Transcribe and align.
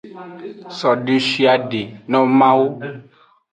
So 0.77 0.89
deshiade 1.05 1.81
no 2.11 2.19
mawu. 2.37 2.67